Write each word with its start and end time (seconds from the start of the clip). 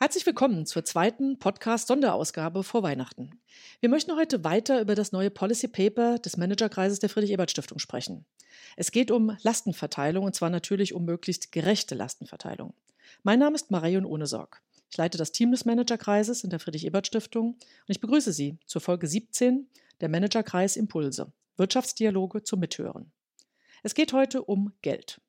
Herzlich 0.00 0.24
willkommen 0.26 0.64
zur 0.64 0.84
zweiten 0.84 1.40
Podcast-Sonderausgabe 1.40 2.62
vor 2.62 2.84
Weihnachten. 2.84 3.40
Wir 3.80 3.88
möchten 3.88 4.14
heute 4.14 4.44
weiter 4.44 4.80
über 4.80 4.94
das 4.94 5.10
neue 5.10 5.28
Policy 5.28 5.66
Paper 5.66 6.20
des 6.20 6.36
Managerkreises 6.36 7.00
der 7.00 7.08
Friedrich-Ebert-Stiftung 7.08 7.80
sprechen. 7.80 8.24
Es 8.76 8.92
geht 8.92 9.10
um 9.10 9.36
Lastenverteilung 9.42 10.24
und 10.24 10.36
zwar 10.36 10.50
natürlich 10.50 10.94
um 10.94 11.04
möglichst 11.04 11.50
gerechte 11.50 11.96
Lastenverteilung. 11.96 12.74
Mein 13.24 13.40
Name 13.40 13.56
ist 13.56 13.72
Marion 13.72 14.04
Ohnesorg. 14.04 14.62
Ich 14.88 14.96
leite 14.96 15.18
das 15.18 15.32
Team 15.32 15.50
des 15.50 15.64
Managerkreises 15.64 16.44
in 16.44 16.50
der 16.50 16.60
Friedrich-Ebert-Stiftung 16.60 17.54
und 17.54 17.60
ich 17.88 18.00
begrüße 18.00 18.32
Sie 18.32 18.56
zur 18.66 18.80
Folge 18.80 19.08
17 19.08 19.66
der 20.00 20.08
Managerkreis 20.08 20.76
Impulse. 20.76 21.32
Wirtschaftsdialoge 21.56 22.44
zum 22.44 22.60
Mithören. 22.60 23.10
Es 23.82 23.94
geht 23.94 24.12
heute 24.12 24.44
um 24.44 24.72
Geld. 24.80 25.20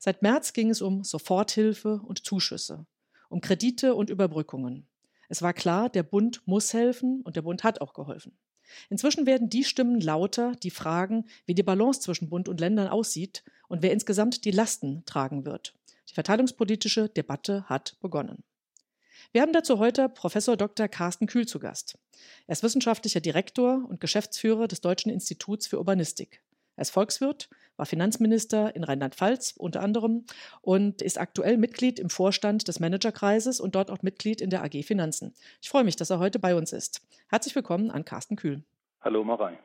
Seit 0.00 0.22
März 0.22 0.52
ging 0.52 0.70
es 0.70 0.82
um 0.82 1.04
Soforthilfe 1.04 2.00
und 2.04 2.26
Zuschüsse 2.26 2.86
um 3.28 3.40
Kredite 3.40 3.94
und 3.94 4.10
Überbrückungen. 4.10 4.86
Es 5.28 5.42
war 5.42 5.52
klar, 5.52 5.88
der 5.88 6.02
Bund 6.02 6.42
muss 6.46 6.72
helfen 6.72 7.22
und 7.22 7.36
der 7.36 7.42
Bund 7.42 7.64
hat 7.64 7.80
auch 7.80 7.94
geholfen. 7.94 8.36
Inzwischen 8.90 9.26
werden 9.26 9.48
die 9.48 9.64
Stimmen 9.64 10.00
lauter, 10.00 10.52
die 10.62 10.70
fragen, 10.70 11.26
wie 11.44 11.54
die 11.54 11.62
Balance 11.62 12.00
zwischen 12.00 12.28
Bund 12.28 12.48
und 12.48 12.60
Ländern 12.60 12.88
aussieht 12.88 13.44
und 13.68 13.82
wer 13.82 13.92
insgesamt 13.92 14.44
die 14.44 14.50
Lasten 14.50 15.04
tragen 15.06 15.44
wird. 15.44 15.74
Die 16.08 16.14
verteilungspolitische 16.14 17.08
Debatte 17.08 17.64
hat 17.68 17.96
begonnen. 18.00 18.44
Wir 19.32 19.42
haben 19.42 19.52
dazu 19.52 19.78
heute 19.78 20.08
Professor 20.08 20.56
Dr. 20.56 20.88
Carsten 20.88 21.26
Kühl 21.26 21.46
zu 21.46 21.58
Gast. 21.58 21.98
Er 22.46 22.52
ist 22.52 22.62
wissenschaftlicher 22.62 23.20
Direktor 23.20 23.84
und 23.88 24.00
Geschäftsführer 24.00 24.68
des 24.68 24.80
Deutschen 24.80 25.10
Instituts 25.10 25.66
für 25.66 25.78
Urbanistik. 25.78 26.42
Er 26.76 26.82
ist 26.82 26.90
Volkswirt, 26.90 27.48
war 27.76 27.86
Finanzminister 27.86 28.74
in 28.74 28.84
Rheinland-Pfalz 28.84 29.54
unter 29.58 29.82
anderem 29.82 30.24
und 30.60 31.02
ist 31.02 31.18
aktuell 31.18 31.56
Mitglied 31.56 31.98
im 31.98 32.10
Vorstand 32.10 32.68
des 32.68 32.80
Managerkreises 32.80 33.60
und 33.60 33.74
dort 33.74 33.90
auch 33.90 34.02
Mitglied 34.02 34.40
in 34.40 34.50
der 34.50 34.62
AG 34.62 34.82
Finanzen. 34.84 35.34
Ich 35.60 35.68
freue 35.68 35.84
mich, 35.84 35.96
dass 35.96 36.10
er 36.10 36.18
heute 36.18 36.38
bei 36.38 36.54
uns 36.54 36.72
ist. 36.72 37.06
Herzlich 37.28 37.54
willkommen 37.54 37.90
an 37.90 38.04
Carsten 38.04 38.36
Kühl. 38.36 38.62
Hallo 39.00 39.24
Marei. 39.24 39.58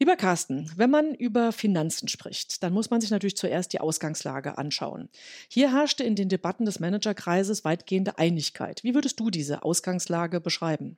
Lieber 0.00 0.16
Carsten, 0.16 0.70
wenn 0.76 0.90
man 0.90 1.14
über 1.14 1.52
Finanzen 1.52 2.08
spricht, 2.08 2.62
dann 2.62 2.72
muss 2.72 2.90
man 2.90 3.00
sich 3.00 3.10
natürlich 3.10 3.36
zuerst 3.36 3.72
die 3.72 3.80
Ausgangslage 3.80 4.58
anschauen. 4.58 5.08
Hier 5.48 5.72
herrschte 5.72 6.02
in 6.02 6.16
den 6.16 6.28
Debatten 6.28 6.64
des 6.64 6.80
Managerkreises 6.80 7.64
weitgehende 7.64 8.18
Einigkeit. 8.18 8.82
Wie 8.82 8.94
würdest 8.94 9.20
du 9.20 9.30
diese 9.30 9.62
Ausgangslage 9.62 10.40
beschreiben? 10.40 10.96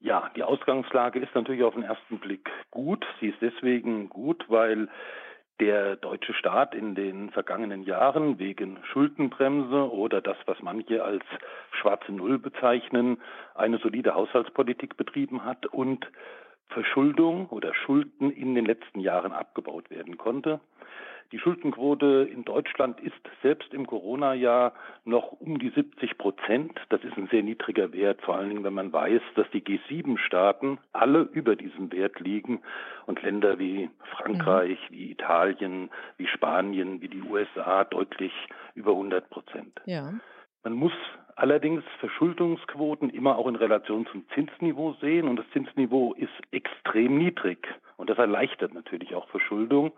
Ja, 0.00 0.30
die 0.34 0.42
Ausgangslage 0.42 1.20
ist 1.20 1.32
natürlich 1.34 1.62
auf 1.62 1.74
den 1.74 1.84
ersten 1.84 2.18
Blick 2.18 2.50
gut. 2.72 3.06
Sie 3.20 3.28
ist 3.28 3.40
deswegen 3.40 4.08
gut, 4.08 4.44
weil 4.48 4.88
der 5.60 5.96
deutsche 5.96 6.34
Staat 6.34 6.74
in 6.74 6.94
den 6.94 7.30
vergangenen 7.30 7.82
Jahren 7.84 8.38
wegen 8.38 8.78
Schuldenbremse 8.84 9.92
oder 9.92 10.20
das, 10.20 10.36
was 10.46 10.60
manche 10.62 11.04
als 11.04 11.24
schwarze 11.70 12.12
Null 12.12 12.38
bezeichnen, 12.38 13.20
eine 13.54 13.78
solide 13.78 14.14
Haushaltspolitik 14.14 14.96
betrieben 14.96 15.44
hat 15.44 15.66
und 15.66 16.06
Verschuldung 16.72 17.48
oder 17.48 17.74
Schulden 17.74 18.30
in 18.30 18.54
den 18.54 18.64
letzten 18.64 19.00
Jahren 19.00 19.32
abgebaut 19.32 19.90
werden 19.90 20.18
konnte. 20.18 20.60
Die 21.32 21.38
Schuldenquote 21.38 22.28
in 22.30 22.44
Deutschland 22.44 23.00
ist 23.00 23.14
selbst 23.42 23.72
im 23.72 23.86
Corona-Jahr 23.86 24.74
noch 25.06 25.32
um 25.32 25.58
die 25.58 25.70
70 25.70 26.18
Prozent. 26.18 26.78
Das 26.90 27.02
ist 27.04 27.16
ein 27.16 27.26
sehr 27.28 27.42
niedriger 27.42 27.90
Wert, 27.94 28.20
vor 28.20 28.36
allen 28.36 28.50
Dingen, 28.50 28.64
wenn 28.64 28.74
man 28.74 28.92
weiß, 28.92 29.22
dass 29.34 29.48
die 29.50 29.62
G7-Staaten 29.62 30.78
alle 30.92 31.22
über 31.32 31.56
diesem 31.56 31.90
Wert 31.90 32.20
liegen 32.20 32.60
und 33.06 33.22
Länder 33.22 33.58
wie 33.58 33.88
Frankreich, 34.18 34.78
mhm. 34.90 34.94
wie 34.94 35.10
Italien, 35.10 35.90
wie 36.18 36.26
Spanien, 36.26 37.00
wie 37.00 37.08
die 37.08 37.22
USA 37.22 37.84
deutlich 37.84 38.32
über 38.74 38.90
100 38.90 39.30
Prozent. 39.30 39.80
Ja. 39.86 40.12
Man 40.64 40.74
muss 40.74 40.92
allerdings 41.36 41.82
Verschuldungsquoten 42.00 43.10
immer 43.10 43.36
auch 43.36 43.46
in 43.46 43.56
Relation 43.56 44.06
zum 44.06 44.24
Zinsniveau 44.34 44.94
sehen 45.00 45.28
und 45.28 45.36
das 45.36 45.48
Zinsniveau 45.52 46.14
ist 46.14 46.30
extrem 46.50 47.18
niedrig 47.18 47.66
und 47.96 48.10
das 48.10 48.18
erleichtert 48.18 48.74
natürlich 48.74 49.14
auch 49.14 49.28
Verschuldung. 49.28 49.92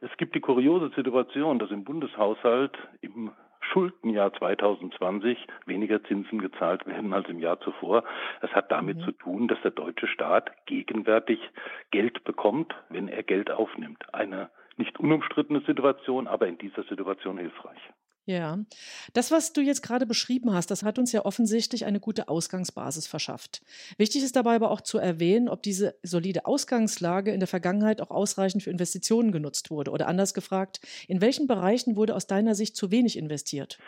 Es 0.00 0.10
gibt 0.16 0.34
die 0.34 0.40
kuriose 0.40 0.90
Situation, 0.96 1.58
dass 1.58 1.70
im 1.70 1.84
Bundeshaushalt 1.84 2.76
im 3.00 3.30
Schuldenjahr 3.60 4.32
2020 4.34 5.38
weniger 5.66 6.02
Zinsen 6.04 6.40
gezahlt 6.40 6.86
werden 6.86 7.12
als 7.12 7.28
im 7.28 7.38
Jahr 7.38 7.60
zuvor. 7.60 8.04
Es 8.40 8.50
hat 8.50 8.70
damit 8.72 8.98
mhm. 8.98 9.04
zu 9.04 9.12
tun, 9.12 9.48
dass 9.48 9.60
der 9.62 9.70
deutsche 9.70 10.08
Staat 10.08 10.50
gegenwärtig 10.66 11.38
Geld 11.90 12.24
bekommt, 12.24 12.74
wenn 12.88 13.08
er 13.08 13.22
Geld 13.22 13.50
aufnimmt. 13.50 14.12
Eine 14.12 14.50
nicht 14.76 14.98
unumstrittene 14.98 15.60
Situation, 15.60 16.26
aber 16.26 16.48
in 16.48 16.58
dieser 16.58 16.82
Situation 16.84 17.38
hilfreich. 17.38 17.80
Ja, 18.24 18.58
das, 19.14 19.32
was 19.32 19.52
du 19.52 19.60
jetzt 19.60 19.82
gerade 19.82 20.06
beschrieben 20.06 20.54
hast, 20.54 20.70
das 20.70 20.84
hat 20.84 20.98
uns 20.98 21.10
ja 21.10 21.24
offensichtlich 21.24 21.84
eine 21.86 21.98
gute 21.98 22.28
Ausgangsbasis 22.28 23.08
verschafft. 23.08 23.62
Wichtig 23.98 24.22
ist 24.22 24.36
dabei 24.36 24.54
aber 24.54 24.70
auch 24.70 24.80
zu 24.80 24.98
erwähnen, 24.98 25.48
ob 25.48 25.62
diese 25.62 25.96
solide 26.04 26.46
Ausgangslage 26.46 27.32
in 27.32 27.40
der 27.40 27.48
Vergangenheit 27.48 28.00
auch 28.00 28.10
ausreichend 28.10 28.62
für 28.62 28.70
Investitionen 28.70 29.32
genutzt 29.32 29.72
wurde. 29.72 29.90
Oder 29.90 30.06
anders 30.06 30.34
gefragt, 30.34 30.80
in 31.08 31.20
welchen 31.20 31.48
Bereichen 31.48 31.96
wurde 31.96 32.14
aus 32.14 32.28
deiner 32.28 32.54
Sicht 32.54 32.76
zu 32.76 32.92
wenig 32.92 33.18
investiert? 33.18 33.80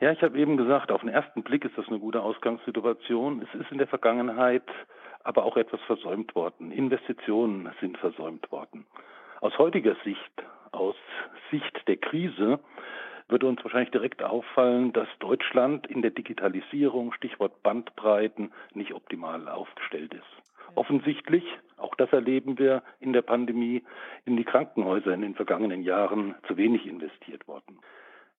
Ja, 0.00 0.12
ich 0.12 0.22
habe 0.22 0.38
eben 0.38 0.56
gesagt, 0.56 0.92
auf 0.92 1.00
den 1.00 1.10
ersten 1.10 1.42
Blick 1.42 1.64
ist 1.64 1.76
das 1.76 1.88
eine 1.88 1.98
gute 1.98 2.22
Ausgangssituation. 2.22 3.42
Es 3.42 3.60
ist 3.60 3.70
in 3.72 3.78
der 3.78 3.88
Vergangenheit 3.88 4.64
aber 5.24 5.44
auch 5.44 5.56
etwas 5.56 5.80
versäumt 5.82 6.34
worden. 6.36 6.70
Investitionen 6.70 7.68
sind 7.80 7.98
versäumt 7.98 8.50
worden. 8.52 8.86
Aus 9.40 9.56
heutiger 9.58 9.96
Sicht, 10.04 10.32
aus 10.70 10.96
Sicht 11.50 11.86
der 11.86 11.96
Krise, 11.96 12.60
würde 13.32 13.48
uns 13.48 13.64
wahrscheinlich 13.64 13.90
direkt 13.90 14.22
auffallen, 14.22 14.92
dass 14.92 15.08
Deutschland 15.18 15.86
in 15.88 16.02
der 16.02 16.12
Digitalisierung, 16.12 17.12
Stichwort 17.14 17.62
Bandbreiten, 17.62 18.52
nicht 18.74 18.92
optimal 18.92 19.48
aufgestellt 19.48 20.14
ist. 20.14 20.42
Offensichtlich, 20.74 21.44
auch 21.76 21.94
das 21.96 22.12
erleben 22.12 22.58
wir 22.58 22.82
in 23.00 23.12
der 23.12 23.22
Pandemie, 23.22 23.82
in 24.24 24.36
die 24.36 24.44
Krankenhäuser 24.44 25.12
in 25.12 25.22
den 25.22 25.34
vergangenen 25.34 25.82
Jahren 25.82 26.34
zu 26.46 26.56
wenig 26.56 26.86
investiert 26.86 27.48
worden. 27.48 27.78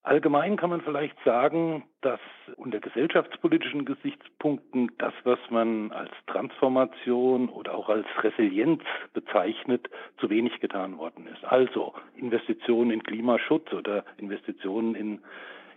Allgemein 0.05 0.57
kann 0.57 0.69
man 0.69 0.81
vielleicht 0.81 1.15
sagen, 1.23 1.85
dass 2.01 2.19
unter 2.57 2.81
gesellschaftspolitischen 2.81 3.85
Gesichtspunkten 3.85 4.91
das, 4.97 5.13
was 5.23 5.39
man 5.49 5.93
als 5.93 6.11
Transformation 6.27 7.47
oder 7.47 7.73
auch 7.73 7.87
als 7.87 8.05
Resilienz 8.21 8.83
bezeichnet, 9.13 9.89
zu 10.19 10.29
wenig 10.29 10.59
getan 10.59 10.97
worden 10.97 11.25
ist. 11.27 11.45
Also 11.45 11.93
Investitionen 12.15 12.91
in 12.91 13.03
Klimaschutz 13.03 13.71
oder 13.71 14.03
Investitionen 14.17 14.93
in 14.95 15.21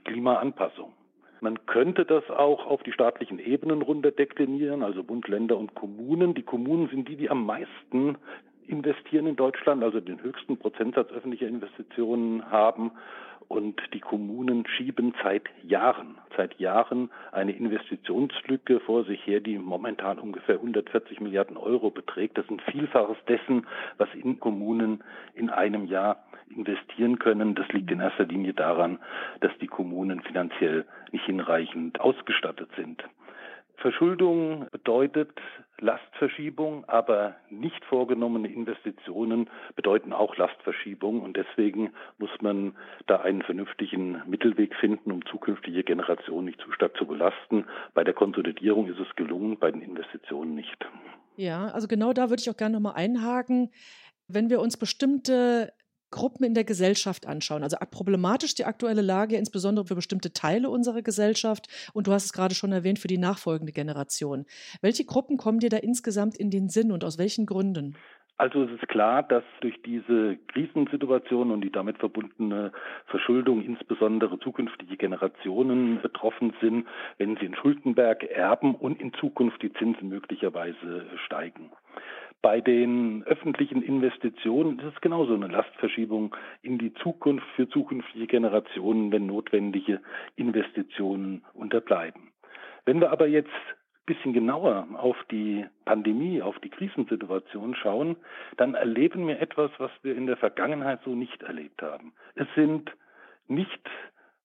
Klimaanpassung. 0.04 0.92
Man 1.40 1.64
könnte 1.66 2.04
das 2.04 2.28
auch 2.28 2.66
auf 2.66 2.82
die 2.82 2.92
staatlichen 2.92 3.38
Ebenen 3.38 3.82
runterdeklinieren, 3.82 4.82
also 4.82 5.04
Bund, 5.04 5.28
Länder 5.28 5.56
und 5.56 5.76
Kommunen. 5.76 6.34
Die 6.34 6.42
Kommunen 6.42 6.88
sind 6.88 7.08
die, 7.08 7.16
die 7.16 7.30
am 7.30 7.46
meisten 7.46 8.18
investieren 8.68 9.26
in 9.26 9.36
Deutschland, 9.36 9.82
also 9.82 10.00
den 10.00 10.22
höchsten 10.22 10.56
Prozentsatz 10.56 11.10
öffentlicher 11.10 11.48
Investitionen 11.48 12.50
haben. 12.50 12.92
Und 13.48 13.80
die 13.94 14.00
Kommunen 14.00 14.66
schieben 14.66 15.14
seit 15.22 15.44
Jahren, 15.62 16.18
seit 16.36 16.58
Jahren 16.58 17.10
eine 17.30 17.52
Investitionslücke 17.52 18.80
vor 18.80 19.04
sich 19.04 19.24
her, 19.24 19.38
die 19.40 19.56
momentan 19.56 20.18
ungefähr 20.18 20.56
140 20.56 21.20
Milliarden 21.20 21.56
Euro 21.56 21.90
beträgt. 21.90 22.38
Das 22.38 22.44
ist 22.46 22.50
ein 22.50 22.72
Vielfaches 22.72 23.16
dessen, 23.28 23.66
was 23.98 24.08
in 24.14 24.40
Kommunen 24.40 25.04
in 25.34 25.48
einem 25.50 25.86
Jahr 25.86 26.24
investieren 26.50 27.20
können. 27.20 27.54
Das 27.54 27.68
liegt 27.68 27.90
in 27.90 28.00
erster 28.00 28.24
Linie 28.24 28.52
daran, 28.52 28.98
dass 29.40 29.56
die 29.60 29.68
Kommunen 29.68 30.22
finanziell 30.22 30.84
nicht 31.12 31.24
hinreichend 31.24 32.00
ausgestattet 32.00 32.70
sind. 32.76 33.04
Verschuldung 33.76 34.66
bedeutet 34.70 35.30
Lastverschiebung, 35.78 36.84
aber 36.86 37.36
nicht 37.50 37.84
vorgenommene 37.84 38.48
Investitionen 38.48 39.50
bedeuten 39.74 40.12
auch 40.12 40.36
Lastverschiebung 40.36 41.20
und 41.20 41.36
deswegen 41.36 41.92
muss 42.18 42.30
man 42.40 42.74
da 43.06 43.20
einen 43.20 43.42
vernünftigen 43.42 44.22
Mittelweg 44.26 44.74
finden, 44.76 45.12
um 45.12 45.24
zukünftige 45.26 45.84
Generationen 45.84 46.46
nicht 46.46 46.60
zu 46.60 46.72
stark 46.72 46.96
zu 46.96 47.06
belasten. 47.06 47.66
Bei 47.92 48.04
der 48.04 48.14
Konsolidierung 48.14 48.88
ist 48.88 48.98
es 48.98 49.14
gelungen, 49.16 49.58
bei 49.58 49.70
den 49.70 49.82
Investitionen 49.82 50.54
nicht. 50.54 50.86
Ja, 51.36 51.66
also 51.66 51.86
genau 51.86 52.14
da 52.14 52.30
würde 52.30 52.40
ich 52.40 52.48
auch 52.50 52.56
gerne 52.56 52.74
nochmal 52.74 52.94
einhaken. 52.96 53.70
Wenn 54.28 54.48
wir 54.48 54.60
uns 54.60 54.78
bestimmte 54.78 55.72
Gruppen 56.10 56.44
in 56.44 56.54
der 56.54 56.64
Gesellschaft 56.64 57.26
anschauen. 57.26 57.62
Also 57.62 57.76
problematisch 57.90 58.54
die 58.54 58.64
aktuelle 58.64 59.02
Lage, 59.02 59.36
insbesondere 59.36 59.86
für 59.86 59.94
bestimmte 59.94 60.32
Teile 60.32 60.70
unserer 60.70 61.02
Gesellschaft. 61.02 61.66
Und 61.92 62.06
du 62.06 62.12
hast 62.12 62.24
es 62.24 62.32
gerade 62.32 62.54
schon 62.54 62.72
erwähnt, 62.72 62.98
für 62.98 63.08
die 63.08 63.18
nachfolgende 63.18 63.72
Generation. 63.72 64.46
Welche 64.80 65.04
Gruppen 65.04 65.36
kommen 65.36 65.60
dir 65.60 65.70
da 65.70 65.78
insgesamt 65.78 66.36
in 66.36 66.50
den 66.50 66.68
Sinn 66.68 66.92
und 66.92 67.04
aus 67.04 67.18
welchen 67.18 67.46
Gründen? 67.46 67.96
Also 68.38 68.64
es 68.64 68.70
ist 68.70 68.88
klar, 68.88 69.22
dass 69.22 69.44
durch 69.60 69.80
diese 69.82 70.36
Krisensituation 70.48 71.50
und 71.50 71.62
die 71.62 71.72
damit 71.72 71.96
verbundene 71.98 72.70
Verschuldung 73.06 73.62
insbesondere 73.62 74.38
zukünftige 74.38 74.98
Generationen 74.98 76.02
betroffen 76.02 76.52
sind, 76.60 76.86
wenn 77.16 77.36
sie 77.36 77.46
in 77.46 77.54
Schuldenberg 77.54 78.24
erben 78.24 78.74
und 78.74 79.00
in 79.00 79.14
Zukunft 79.14 79.62
die 79.62 79.72
Zinsen 79.72 80.10
möglicherweise 80.10 81.06
steigen. 81.24 81.70
Bei 82.46 82.60
den 82.60 83.24
öffentlichen 83.24 83.82
Investitionen 83.82 84.78
ist 84.78 84.94
es 84.94 85.00
genauso 85.00 85.34
eine 85.34 85.48
Lastverschiebung 85.48 86.36
in 86.62 86.78
die 86.78 86.94
Zukunft 86.94 87.44
für 87.56 87.68
zukünftige 87.68 88.28
Generationen, 88.28 89.10
wenn 89.10 89.26
notwendige 89.26 90.00
Investitionen 90.36 91.44
unterbleiben. 91.54 92.30
Wenn 92.84 93.00
wir 93.00 93.10
aber 93.10 93.26
jetzt 93.26 93.50
ein 93.50 94.14
bisschen 94.14 94.32
genauer 94.32 94.86
auf 94.92 95.16
die 95.28 95.66
Pandemie, 95.86 96.40
auf 96.40 96.56
die 96.60 96.70
Krisensituation 96.70 97.74
schauen, 97.74 98.14
dann 98.58 98.74
erleben 98.74 99.26
wir 99.26 99.40
etwas, 99.40 99.72
was 99.78 99.90
wir 100.02 100.14
in 100.14 100.28
der 100.28 100.36
Vergangenheit 100.36 101.00
so 101.04 101.16
nicht 101.16 101.42
erlebt 101.42 101.82
haben. 101.82 102.12
Es 102.36 102.46
sind 102.54 102.92
nicht 103.48 103.90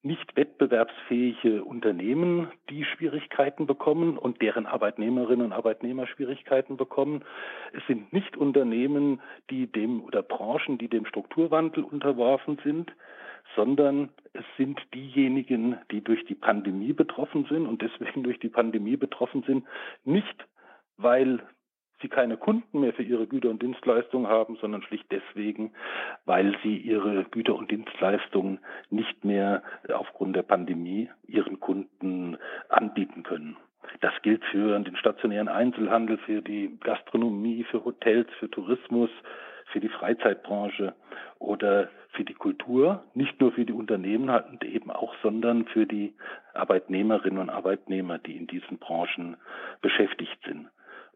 nicht 0.03 0.35
wettbewerbsfähige 0.35 1.63
Unternehmen, 1.63 2.51
die 2.69 2.85
Schwierigkeiten 2.85 3.67
bekommen 3.67 4.17
und 4.17 4.41
deren 4.41 4.65
Arbeitnehmerinnen 4.65 5.45
und 5.45 5.53
Arbeitnehmer 5.53 6.07
Schwierigkeiten 6.07 6.75
bekommen. 6.75 7.23
Es 7.73 7.85
sind 7.87 8.11
nicht 8.11 8.35
Unternehmen, 8.35 9.21
die 9.51 9.67
dem 9.67 10.01
oder 10.03 10.23
Branchen, 10.23 10.79
die 10.79 10.87
dem 10.87 11.05
Strukturwandel 11.05 11.83
unterworfen 11.83 12.59
sind, 12.63 12.91
sondern 13.55 14.09
es 14.33 14.45
sind 14.57 14.79
diejenigen, 14.93 15.77
die 15.91 16.03
durch 16.03 16.25
die 16.25 16.35
Pandemie 16.35 16.93
betroffen 16.93 17.45
sind 17.49 17.67
und 17.67 17.81
deswegen 17.81 18.23
durch 18.23 18.39
die 18.39 18.49
Pandemie 18.49 18.97
betroffen 18.97 19.43
sind, 19.43 19.65
nicht 20.03 20.47
weil 20.97 21.43
sie 22.01 22.09
keine 22.09 22.37
Kunden 22.37 22.79
mehr 22.79 22.93
für 22.93 23.03
ihre 23.03 23.27
Güter 23.27 23.49
und 23.49 23.61
Dienstleistungen 23.61 24.27
haben, 24.27 24.57
sondern 24.57 24.81
schlicht 24.83 25.05
deswegen, 25.11 25.73
weil 26.25 26.55
sie 26.63 26.77
ihre 26.77 27.23
Güter 27.25 27.55
und 27.55 27.71
Dienstleistungen 27.71 28.59
nicht 28.89 29.23
mehr 29.23 29.63
aufgrund 29.93 30.35
der 30.35 30.43
Pandemie 30.43 31.09
ihren 31.27 31.59
Kunden 31.59 32.37
anbieten 32.69 33.23
können. 33.23 33.57
Das 33.99 34.13
gilt 34.21 34.43
für 34.45 34.79
den 34.79 34.95
stationären 34.95 35.47
Einzelhandel, 35.47 36.17
für 36.19 36.41
die 36.41 36.77
Gastronomie, 36.81 37.63
für 37.65 37.83
Hotels, 37.83 38.29
für 38.39 38.49
Tourismus, 38.49 39.09
für 39.71 39.79
die 39.79 39.89
Freizeitbranche 39.89 40.93
oder 41.39 41.89
für 42.11 42.23
die 42.23 42.33
Kultur, 42.33 43.03
nicht 43.13 43.39
nur 43.39 43.51
für 43.53 43.65
die 43.65 43.73
Unternehmen 43.73 44.29
halt 44.29 44.63
eben 44.63 44.91
auch, 44.91 45.15
sondern 45.23 45.65
für 45.65 45.85
die 45.85 46.13
Arbeitnehmerinnen 46.53 47.39
und 47.39 47.49
Arbeitnehmer, 47.49 48.17
die 48.17 48.35
in 48.35 48.47
diesen 48.47 48.79
Branchen 48.79 49.37
beschäftigt 49.81 50.37
sind. 50.45 50.67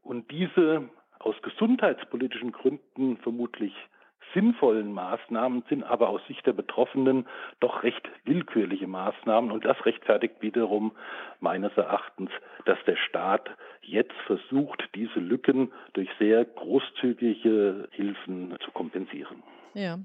Und 0.06 0.30
diese 0.30 0.88
aus 1.18 1.36
gesundheitspolitischen 1.42 2.52
Gründen 2.52 3.18
vermutlich 3.18 3.74
sinnvollen 4.36 4.94
Maßnahmen 4.94 5.63
sind 5.68 5.84
aber 5.84 6.10
aus 6.10 6.22
Sicht 6.28 6.46
der 6.46 6.54
Betroffenen 6.54 7.25
doch 7.60 7.81
recht 7.81 8.07
willkürliche 8.24 8.86
Maßnahmen. 8.86 9.50
Und 9.52 9.66
das 9.66 9.84
rechtfertigt 9.86 10.36
wiederum 10.42 10.92
meines 11.40 11.72
Erachtens, 11.75 12.30
dass 12.66 12.78
der 12.86 12.98
Staat 12.98 13.50
jetzt 13.81 14.13
versucht, 14.28 14.84
diese 14.94 15.19
Lücken 15.19 15.72
durch 15.94 16.10
sehr 16.19 16.46
großzügige 16.46 17.88
Hilfen 17.92 18.56
zu 18.63 18.72
kompensieren. 18.72 19.42
Ja, 19.74 19.98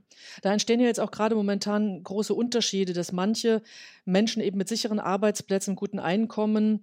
da 0.43 0.53
entstehen 0.53 0.81
ja 0.81 0.87
jetzt 0.87 0.99
auch 0.99 1.11
gerade 1.11 1.35
momentan 1.35 2.03
große 2.03 2.33
Unterschiede, 2.35 2.93
dass 2.93 3.13
manche 3.13 3.63
Menschen 4.05 4.43
eben 4.43 4.59
mit 4.59 4.69
sicheren 4.69 4.99
Arbeitsplätzen, 4.99 5.77
guten 5.77 5.99
Einkommen 5.99 6.81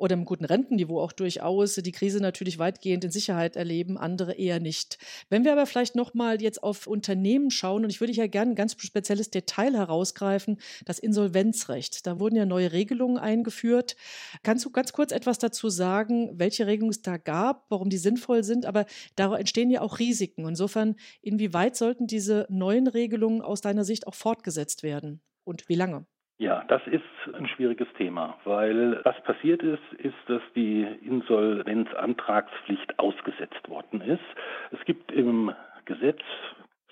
oder 0.00 0.14
im 0.14 0.24
guten 0.24 0.46
Rentenniveau 0.46 0.98
auch 1.00 1.12
durchaus 1.12 1.74
die 1.74 1.92
Krise 1.92 2.20
natürlich 2.20 2.58
weitgehend 2.58 3.04
in 3.04 3.10
Sicherheit 3.10 3.54
erleben, 3.54 3.98
andere 3.98 4.32
eher 4.32 4.58
nicht. 4.58 4.98
Wenn 5.28 5.44
wir 5.44 5.52
aber 5.52 5.66
vielleicht 5.66 5.94
nochmal 5.94 6.40
jetzt 6.40 6.62
auf 6.62 6.86
Unternehmen 6.86 7.50
schauen, 7.50 7.84
und 7.84 7.90
ich 7.90 8.00
würde 8.00 8.12
hier 8.12 8.28
gerne 8.28 8.52
ein 8.52 8.56
ganz 8.56 8.74
spezielles 8.78 9.30
Detail 9.30 9.74
herausgreifen, 9.74 10.58
das 10.86 10.98
Insolvenzrecht. 10.98 12.06
Da 12.06 12.18
wurden 12.18 12.36
ja 12.36 12.46
neue 12.46 12.72
Regelungen 12.72 13.18
eingeführt. 13.18 13.94
Kannst 14.42 14.64
du 14.64 14.70
ganz 14.70 14.92
kurz 14.92 15.12
etwas 15.12 15.38
dazu 15.38 15.68
sagen, 15.68 16.30
welche 16.38 16.66
Regelungen 16.66 16.92
es 16.92 17.02
da 17.02 17.18
gab, 17.18 17.66
warum 17.68 17.90
die 17.90 17.98
sinnvoll 17.98 18.42
sind? 18.42 18.64
Aber 18.64 18.86
da 19.16 19.36
entstehen 19.36 19.70
ja 19.70 19.82
auch 19.82 19.98
Risiken. 19.98 20.48
Insofern, 20.48 20.96
inwieweit 21.20 21.76
sollten 21.76 22.06
diese 22.06 22.46
neuen 22.48 22.86
Regelungen 22.86 23.42
aus 23.42 23.60
deiner 23.60 23.84
Sicht 23.84 24.06
auch 24.06 24.14
fortgesetzt 24.14 24.82
werden? 24.82 25.20
Und 25.44 25.68
wie 25.68 25.74
lange? 25.74 26.06
Ja, 26.40 26.64
das 26.68 26.80
ist 26.86 27.34
ein 27.34 27.46
schwieriges 27.48 27.86
Thema, 27.98 28.38
weil 28.44 28.98
was 29.04 29.22
passiert 29.24 29.62
ist, 29.62 29.92
ist, 29.98 30.16
dass 30.26 30.40
die 30.56 30.86
Insolvenzantragspflicht 31.02 32.98
ausgesetzt 32.98 33.68
worden 33.68 34.00
ist. 34.00 34.24
Es 34.70 34.82
gibt 34.86 35.12
im 35.12 35.52
Gesetz 35.84 36.22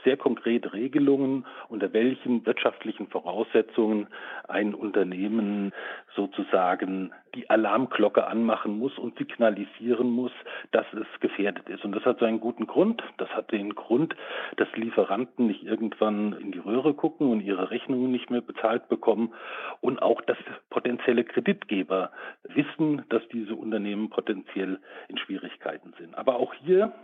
sehr 0.08 0.16
konkrete 0.16 0.72
Regelungen, 0.72 1.44
unter 1.69 1.93
welchen 1.93 2.46
wirtschaftlichen 2.46 3.08
Voraussetzungen 3.08 4.06
ein 4.49 4.72
Unternehmen 4.75 5.75
sozusagen 6.16 7.12
die 7.34 7.50
Alarmglocke 7.50 8.26
anmachen 8.26 8.78
muss 8.78 8.96
und 8.96 9.19
signalisieren 9.19 10.10
muss, 10.10 10.32
dass 10.70 10.87
es 10.94 11.20
gefährdet 11.20 11.69
ist. 11.69 11.84
Und 11.84 11.93
das 11.93 12.06
hat 12.06 12.20
seinen 12.20 12.40
guten 12.40 12.66
Grund. 12.66 13.02
Das 13.19 13.28
hat 13.28 13.52
den 13.52 13.75
Grund, 13.75 14.16
dass 14.56 14.69
Lieferanten 14.76 15.46
nicht 15.46 15.62
irgendwann 15.62 16.32
in 16.32 16.52
die 16.52 16.58
Röhre 16.58 16.94
gucken 16.94 17.31
und 17.31 17.43
ihre 17.43 17.70
Rechnungen 17.70 18.10
nicht 18.10 18.31
mehr 18.31 18.40
bezahlt 18.40 18.88
bekommen 18.88 19.34
und 19.82 20.00
auch, 20.00 20.22
dass 20.22 20.38
potenzielle 20.70 21.25
Kreditgeber 21.25 22.12
wissen, 22.44 23.05
dass 23.10 23.22
diese 23.28 23.55
Unternehmen 23.55 24.08
potenziell 24.08 24.78
in 25.08 25.19
Schwierigkeiten 25.19 25.93
sind. 25.99 26.16
Aber 26.16 26.37
auch 26.37 26.55
hier 26.55 26.94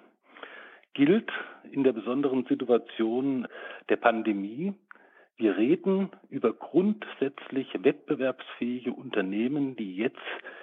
gilt 0.94 1.30
in 1.70 1.84
der 1.84 1.92
besonderen 1.92 2.44
Situation 2.46 3.46
der 3.88 3.96
Pandemie. 3.96 4.72
Wir 5.36 5.56
reden 5.56 6.10
über 6.30 6.52
grundsätzlich 6.52 7.68
wettbewerbsfähige 7.74 8.92
Unternehmen, 8.92 9.74
die 9.76 9.96
jetzt 9.96 10.16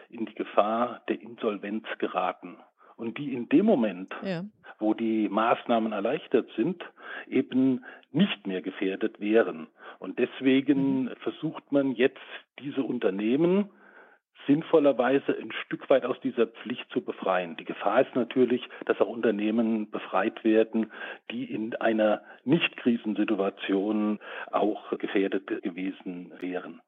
in 0.10 0.26
die 0.26 0.36
Gefahr 0.36 1.02
der 1.10 1.22
Insolvenz 1.22 1.86
geraten 2.00 2.58
und 2.96 3.18
die 3.18 3.34
in 3.34 3.50
dem 3.50 3.66
Moment, 3.66 4.14
ja. 4.24 4.46
wo 4.80 4.94
die 4.94 5.28
Maßnahmen 5.28 5.92
erleichtert 5.92 6.50
sind, 6.56 6.84
eben 7.28 7.84
nicht 8.12 8.48
mehr 8.48 8.62
gefährdet 8.62 9.20
wären. 9.20 9.68
Und 10.00 10.20
deswegen 10.20 11.04
mhm. 11.04 11.12
versucht 11.20 11.72
man 11.72 11.92
jetzt 11.94 12.20
diese 12.60 12.84
Unternehmen 12.84 13.70
sinnvollerweise 14.48 15.36
ein 15.40 15.52
Stück 15.66 15.90
weit 15.90 16.06
aus 16.06 16.20
dieser 16.22 16.48
Pflicht 16.48 16.90
zu 16.92 17.02
befreien. 17.02 17.56
Die 17.58 17.66
Gefahr 17.66 18.02
ist 18.02 18.16
natürlich, 18.16 18.68
dass 18.86 19.00
auch 19.00 19.08
Unternehmen 19.08 19.90
befreit 19.90 20.44
werden, 20.44 20.92
die 21.30 21.46
in 21.46 21.76
einer 21.76 22.22
Nicht-Krisensituation 22.44 24.20
auch 24.52 24.98
gefährdet 24.98 25.48
gewesen 25.64 26.32
wären. 26.40 26.82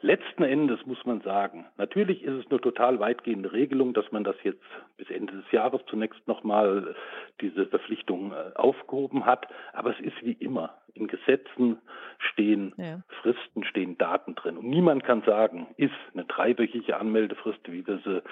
Letzten 0.00 0.44
Endes 0.44 0.78
muss 0.86 1.04
man 1.04 1.22
sagen, 1.22 1.66
natürlich 1.76 2.22
ist 2.22 2.34
es 2.34 2.50
eine 2.50 2.60
total 2.60 3.00
weitgehende 3.00 3.52
Regelung, 3.52 3.94
dass 3.94 4.12
man 4.12 4.22
das 4.22 4.36
jetzt 4.44 4.62
bis 4.96 5.10
Ende 5.10 5.32
des 5.32 5.50
Jahres 5.50 5.80
zunächst 5.86 6.26
nochmal 6.28 6.94
diese 7.40 7.66
Verpflichtung 7.66 8.32
äh, 8.32 8.54
aufgehoben 8.54 9.26
hat. 9.26 9.48
Aber 9.72 9.90
es 9.90 9.98
ist 9.98 10.14
wie 10.22 10.34
immer. 10.34 10.78
In 10.94 11.08
Gesetzen 11.08 11.78
stehen 12.18 12.74
ja. 12.76 13.00
Fristen, 13.22 13.64
stehen 13.64 13.98
Daten 13.98 14.36
drin. 14.36 14.56
Und 14.56 14.68
niemand 14.68 15.02
kann 15.02 15.22
sagen, 15.22 15.66
ist 15.76 15.92
eine 16.14 16.24
dreiwöchige 16.24 16.96
Anmeldefrist, 16.96 17.60
wie 17.66 17.84
wir 17.84 17.98
sie 18.04 18.22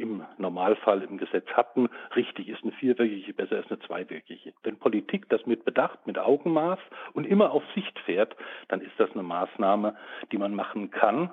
im 0.00 0.24
Normalfall 0.38 1.02
im 1.02 1.18
Gesetz 1.18 1.46
hatten. 1.52 1.88
Richtig 2.16 2.48
ist 2.48 2.62
eine 2.62 2.72
vierwöchige, 2.72 3.34
besser 3.34 3.60
ist 3.60 3.70
eine 3.70 3.80
zweiwöchige. 3.80 4.52
Wenn 4.62 4.78
Politik 4.78 5.28
das 5.28 5.44
mit 5.46 5.64
Bedacht, 5.64 6.06
mit 6.06 6.18
Augenmaß 6.18 6.78
und 7.12 7.26
immer 7.26 7.52
auf 7.52 7.62
Sicht 7.74 7.98
fährt, 8.00 8.34
dann 8.68 8.80
ist 8.80 8.92
das 8.98 9.10
eine 9.12 9.22
Maßnahme, 9.22 9.96
die 10.32 10.38
man 10.38 10.54
machen 10.54 10.90
kann, 10.90 11.30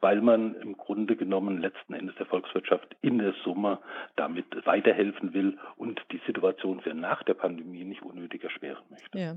weil 0.00 0.20
man 0.20 0.54
im 0.56 0.76
Grunde 0.76 1.16
genommen 1.16 1.60
letzten 1.60 1.94
Endes 1.94 2.14
der 2.16 2.26
Volkswirtschaft 2.26 2.96
in 3.00 3.18
der 3.18 3.34
Summe 3.44 3.78
damit 4.16 4.46
weiterhelfen 4.66 5.32
will 5.32 5.58
und 5.76 6.00
die 6.12 6.20
Situation 6.26 6.80
für 6.80 6.94
nach 6.94 7.22
der 7.22 7.34
Pandemie 7.34 7.84
nicht 7.84 8.02
unnötig 8.02 8.44
erschweren 8.44 8.84
möchte. 8.90 9.18
Ja. 9.18 9.36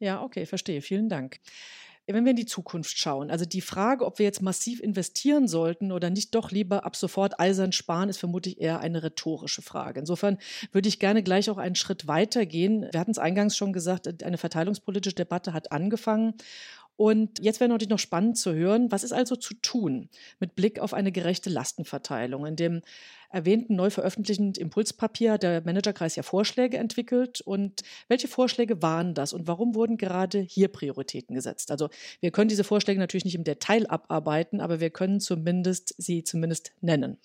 Ja, 0.00 0.22
okay, 0.22 0.44
verstehe. 0.44 0.80
Vielen 0.82 1.08
Dank 1.08 1.38
wenn 2.14 2.24
wir 2.24 2.30
in 2.30 2.36
die 2.36 2.46
Zukunft 2.46 2.98
schauen, 2.98 3.30
also 3.30 3.44
die 3.44 3.60
Frage, 3.60 4.06
ob 4.06 4.18
wir 4.18 4.24
jetzt 4.24 4.40
massiv 4.40 4.80
investieren 4.80 5.46
sollten 5.46 5.92
oder 5.92 6.08
nicht 6.08 6.34
doch 6.34 6.50
lieber 6.50 6.86
ab 6.86 6.96
sofort 6.96 7.38
eisern 7.38 7.72
sparen, 7.72 8.08
ist 8.08 8.18
vermutlich 8.18 8.60
eher 8.60 8.80
eine 8.80 9.02
rhetorische 9.02 9.60
Frage. 9.62 10.00
Insofern 10.00 10.38
würde 10.72 10.88
ich 10.88 10.98
gerne 10.98 11.22
gleich 11.22 11.50
auch 11.50 11.58
einen 11.58 11.74
Schritt 11.74 12.06
weiter 12.06 12.46
gehen. 12.46 12.88
Wir 12.90 13.00
hatten 13.00 13.10
es 13.10 13.18
eingangs 13.18 13.56
schon 13.56 13.72
gesagt, 13.72 14.22
eine 14.24 14.38
verteilungspolitische 14.38 15.16
Debatte 15.16 15.52
hat 15.52 15.70
angefangen. 15.70 16.34
Und 16.96 17.38
jetzt 17.40 17.60
wäre 17.60 17.68
natürlich 17.68 17.90
noch 17.90 18.00
spannend 18.00 18.38
zu 18.38 18.52
hören, 18.52 18.90
was 18.90 19.04
ist 19.04 19.12
also 19.12 19.36
zu 19.36 19.54
tun 19.54 20.08
mit 20.40 20.56
Blick 20.56 20.80
auf 20.80 20.94
eine 20.94 21.12
gerechte 21.12 21.48
Lastenverteilung? 21.48 22.44
In 22.44 22.56
dem 22.56 22.82
erwähnten 23.30 23.76
neu 23.76 23.90
veröffentlichten 23.90 24.52
Impulspapier 24.54 25.32
hat 25.32 25.42
der 25.42 25.62
Managerkreis 25.64 26.16
ja 26.16 26.22
Vorschläge 26.22 26.78
entwickelt. 26.78 27.40
Und 27.40 27.82
welche 28.08 28.28
Vorschläge 28.28 28.82
waren 28.82 29.14
das 29.14 29.32
und 29.32 29.46
warum 29.46 29.74
wurden 29.74 29.96
gerade 29.96 30.38
hier 30.38 30.68
Prioritäten 30.68 31.34
gesetzt? 31.34 31.70
Also 31.70 31.88
wir 32.20 32.30
können 32.30 32.48
diese 32.48 32.64
Vorschläge 32.64 33.00
natürlich 33.00 33.24
nicht 33.24 33.34
im 33.34 33.44
Detail 33.44 33.86
abarbeiten, 33.88 34.60
aber 34.60 34.80
wir 34.80 34.90
können 34.90 35.20
zumindest 35.20 35.94
sie 35.98 36.24
zumindest 36.24 36.72
nennen. 36.80 37.18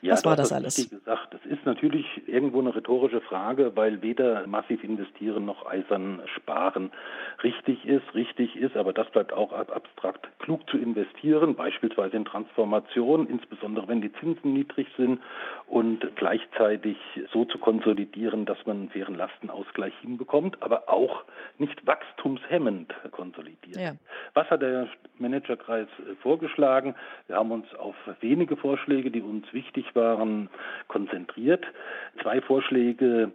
Ja, 0.00 0.12
Was 0.12 0.24
war 0.24 0.36
das 0.36 0.52
alles? 0.52 0.88
Gesagt. 0.88 1.34
Das 1.34 1.44
ist 1.44 1.66
natürlich 1.66 2.06
irgendwo 2.28 2.60
eine 2.60 2.72
rhetorische 2.72 3.20
Frage, 3.20 3.74
weil 3.74 4.00
weder 4.00 4.46
massiv 4.46 4.84
investieren 4.84 5.44
noch 5.44 5.66
eisern 5.66 6.22
sparen 6.36 6.92
richtig 7.42 7.84
ist, 7.84 8.14
richtig 8.14 8.54
ist, 8.54 8.76
aber 8.76 8.92
das 8.92 9.10
bleibt 9.10 9.32
auch 9.32 9.52
abstrakt. 9.52 10.28
Klug 10.38 10.68
zu 10.70 10.78
investieren, 10.78 11.56
beispielsweise 11.56 12.16
in 12.16 12.24
Transformation, 12.24 13.26
insbesondere 13.26 13.88
wenn 13.88 14.00
die 14.00 14.12
Zinsen 14.14 14.52
niedrig 14.52 14.86
sind, 14.96 15.20
und 15.66 16.16
gleichzeitig 16.16 16.96
so 17.32 17.44
zu 17.44 17.58
konsolidieren, 17.58 18.46
dass 18.46 18.58
man 18.66 18.78
einen 18.78 18.90
fairen 18.90 19.14
Lastenausgleich 19.14 19.94
hinbekommt, 20.00 20.62
aber 20.62 20.88
auch 20.88 21.24
nicht 21.58 21.86
wachstumshemmend 21.86 22.94
konsolidiert. 23.10 23.76
Ja. 23.76 23.92
Was 24.34 24.48
hat 24.50 24.62
der 24.62 24.88
Managerkreis 25.18 25.88
äh, 25.98 26.14
vorgeschlagen? 26.22 26.94
Wir 27.26 27.36
haben 27.36 27.52
uns 27.52 27.72
auf 27.74 27.96
wenige 28.20 28.56
Vorschläge, 28.56 29.10
die 29.10 29.22
uns 29.22 29.52
wichtig 29.52 29.94
waren, 29.94 30.48
konzentriert. 30.88 31.66
Zwei 32.22 32.40
Vorschläge 32.40 33.32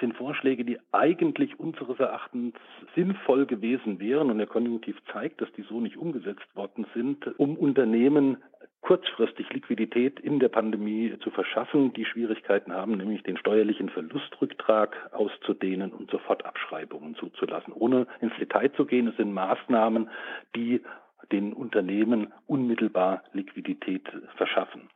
sind 0.00 0.16
Vorschläge, 0.16 0.64
die 0.64 0.78
eigentlich 0.92 1.58
unseres 1.58 1.98
Erachtens 1.98 2.54
sinnvoll 2.94 3.46
gewesen 3.46 4.00
wären 4.00 4.30
und 4.30 4.38
der 4.38 4.46
Konjunktiv 4.46 4.96
zeigt, 5.12 5.40
dass 5.40 5.52
die 5.52 5.62
so 5.62 5.80
nicht 5.80 5.96
umgesetzt 5.96 6.46
worden 6.54 6.86
sind, 6.94 7.38
um 7.38 7.56
Unternehmen 7.56 8.38
kurzfristig 8.82 9.48
Liquidität 9.52 10.18
in 10.20 10.40
der 10.40 10.48
Pandemie 10.48 11.16
zu 11.22 11.30
verschaffen, 11.30 11.92
die 11.92 12.04
Schwierigkeiten 12.04 12.72
haben, 12.72 12.96
nämlich 12.96 13.22
den 13.22 13.36
steuerlichen 13.36 13.88
Verlustrücktrag 13.88 14.96
auszudehnen 15.12 15.92
und 15.92 16.10
sofort 16.10 16.44
Abschreibungen 16.44 17.14
zuzulassen. 17.14 17.72
Ohne 17.72 18.06
ins 18.20 18.36
Detail 18.38 18.72
zu 18.72 18.84
gehen, 18.84 19.06
es 19.06 19.16
sind 19.16 19.32
Maßnahmen, 19.32 20.10
die 20.56 20.82
den 21.30 21.52
Unternehmen 21.52 22.32
unmittelbar 22.46 23.22
Liquidität 23.32 24.08
verschaffen. 24.36 24.90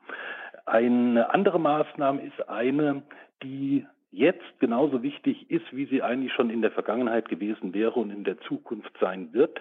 Eine 0.66 1.32
andere 1.32 1.60
Maßnahme 1.60 2.22
ist 2.22 2.48
eine, 2.48 3.02
die 3.42 3.86
jetzt 4.16 4.58
genauso 4.60 5.02
wichtig 5.02 5.50
ist, 5.50 5.64
wie 5.72 5.84
sie 5.86 6.02
eigentlich 6.02 6.32
schon 6.32 6.48
in 6.50 6.62
der 6.62 6.70
Vergangenheit 6.70 7.28
gewesen 7.28 7.74
wäre 7.74 8.00
und 8.00 8.10
in 8.10 8.24
der 8.24 8.38
Zukunft 8.40 8.92
sein 8.98 9.32
wird. 9.32 9.60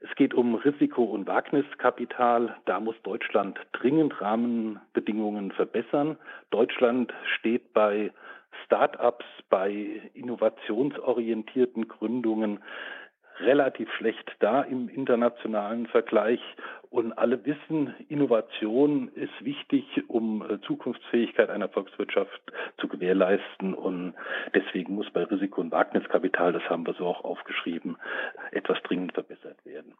Es 0.00 0.14
geht 0.14 0.34
um 0.34 0.54
Risiko- 0.54 1.04
und 1.04 1.26
Wagniskapital. 1.26 2.54
Da 2.66 2.80
muss 2.80 2.96
Deutschland 3.02 3.58
dringend 3.72 4.20
Rahmenbedingungen 4.20 5.52
verbessern. 5.52 6.18
Deutschland 6.50 7.14
steht 7.38 7.72
bei 7.72 8.12
Start-ups, 8.64 9.24
bei 9.48 10.02
innovationsorientierten 10.12 11.88
Gründungen 11.88 12.60
relativ 13.40 13.90
schlecht 13.92 14.30
da 14.40 14.62
im 14.62 14.88
internationalen 14.88 15.86
Vergleich. 15.86 16.40
Und 16.90 17.12
alle 17.12 17.44
wissen, 17.44 17.94
Innovation 18.08 19.08
ist 19.14 19.44
wichtig, 19.44 19.84
um 20.08 20.42
äh, 20.42 20.60
Zukunftsfähigkeit 20.62 21.50
einer 21.50 21.68
Volkswirtschaft 21.68 22.40
zu 22.78 22.88
gewährleisten. 22.88 23.74
Und 23.74 24.14
deswegen 24.54 24.94
muss 24.94 25.10
bei 25.10 25.24
Risiko- 25.24 25.60
und 25.60 25.72
Wagniskapital, 25.72 26.52
das 26.52 26.62
haben 26.70 26.86
wir 26.86 26.94
so 26.94 27.06
auch 27.06 27.24
aufgeschrieben, 27.24 27.96
etwas 28.52 28.80
dringend 28.82 29.12
verbessert 29.12 29.58
werden. 29.64 29.94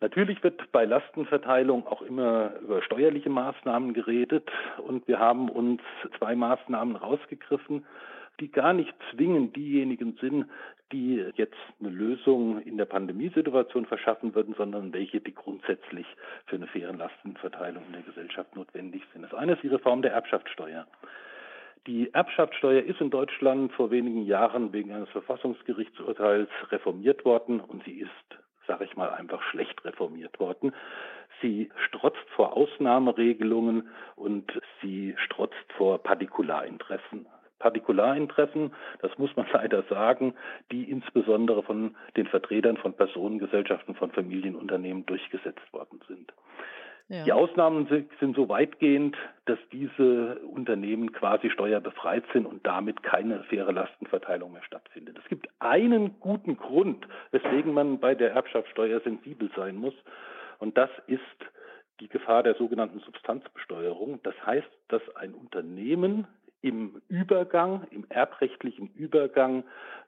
Natürlich 0.00 0.42
wird 0.42 0.60
bei 0.72 0.84
Lastenverteilung 0.84 1.86
auch 1.86 2.02
immer 2.02 2.52
über 2.60 2.82
steuerliche 2.82 3.30
Maßnahmen 3.30 3.94
geredet 3.94 4.50
und 4.78 5.08
wir 5.08 5.18
haben 5.18 5.48
uns 5.48 5.80
zwei 6.18 6.34
Maßnahmen 6.36 6.96
rausgegriffen, 6.96 7.86
die 8.40 8.50
gar 8.50 8.72
nicht 8.72 8.94
zwingend 9.10 9.56
diejenigen 9.56 10.16
sind, 10.20 10.46
die 10.92 11.24
jetzt 11.34 11.56
eine 11.80 11.90
Lösung 11.90 12.60
in 12.62 12.76
der 12.76 12.84
Pandemiesituation 12.84 13.86
verschaffen 13.86 14.34
würden, 14.34 14.54
sondern 14.56 14.92
welche, 14.92 15.20
die 15.20 15.34
grundsätzlich 15.34 16.06
für 16.46 16.56
eine 16.56 16.66
faire 16.68 16.92
Lastenverteilung 16.92 17.82
in 17.86 17.92
der 17.92 18.02
Gesellschaft 18.02 18.54
notwendig 18.54 19.02
sind. 19.12 19.22
Das 19.22 19.34
eine 19.34 19.54
ist 19.54 19.62
die 19.62 19.68
Reform 19.68 20.02
der 20.02 20.12
Erbschaftssteuer. 20.12 20.86
Die 21.86 22.12
Erbschaftssteuer 22.12 22.82
ist 22.82 23.00
in 23.00 23.10
Deutschland 23.10 23.72
vor 23.72 23.90
wenigen 23.90 24.22
Jahren 24.22 24.72
wegen 24.72 24.92
eines 24.92 25.08
Verfassungsgerichtsurteils 25.10 26.50
reformiert 26.70 27.24
worden 27.24 27.60
und 27.60 27.84
sie 27.84 28.00
ist, 28.00 28.10
sage 28.66 28.84
ich 28.84 28.96
mal, 28.96 29.10
einfach 29.10 29.42
schlecht 29.42 29.84
reformiert 29.84 30.38
worden. 30.40 30.72
Sie 31.40 31.70
strotzt 31.86 32.28
vor 32.34 32.56
Ausnahmeregelungen 32.56 33.88
und 34.16 34.60
sie 34.82 35.14
strotzt 35.18 35.72
vor 35.76 35.98
Partikularinteressen. 35.98 37.26
Partikularinteressen, 37.58 38.72
das 39.00 39.16
muss 39.18 39.34
man 39.36 39.46
leider 39.52 39.82
sagen, 39.84 40.34
die 40.72 40.84
insbesondere 40.90 41.62
von 41.62 41.96
den 42.16 42.26
Vertretern 42.26 42.76
von 42.76 42.94
Personengesellschaften, 42.94 43.94
von 43.94 44.10
Familienunternehmen 44.10 45.06
durchgesetzt 45.06 45.72
worden 45.72 46.00
sind. 46.08 46.32
Ja. 47.08 47.22
Die 47.22 47.32
Ausnahmen 47.32 47.86
sind 48.18 48.34
so 48.34 48.48
weitgehend, 48.48 49.16
dass 49.44 49.60
diese 49.70 50.40
Unternehmen 50.40 51.12
quasi 51.12 51.50
steuerbefreit 51.50 52.24
sind 52.32 52.46
und 52.46 52.66
damit 52.66 53.04
keine 53.04 53.44
faire 53.44 53.72
Lastenverteilung 53.72 54.52
mehr 54.52 54.64
stattfindet. 54.64 55.16
Es 55.22 55.28
gibt 55.28 55.48
einen 55.60 56.18
guten 56.18 56.56
Grund, 56.56 57.06
weswegen 57.30 57.72
man 57.74 58.00
bei 58.00 58.16
der 58.16 58.32
Erbschaftssteuer 58.32 58.98
sensibel 59.00 59.50
sein 59.54 59.76
muss, 59.76 59.94
und 60.58 60.76
das 60.76 60.90
ist 61.06 61.20
die 62.00 62.08
Gefahr 62.08 62.42
der 62.42 62.54
sogenannten 62.54 63.00
Substanzbesteuerung. 63.00 64.20
Das 64.22 64.34
heißt, 64.44 64.68
dass 64.88 65.02
ein 65.16 65.34
Unternehmen 65.34 66.26
im 66.62 67.00
Übergang, 67.08 67.86
im 67.90 68.06
erbrechtlichen 68.08 68.88
Übergang 68.94 69.64